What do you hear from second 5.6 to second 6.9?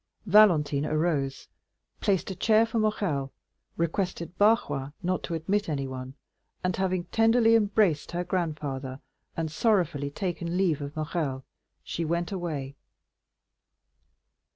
anyone, and